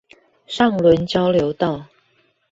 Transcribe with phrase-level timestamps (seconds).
[0.47, 1.85] 上崙交流道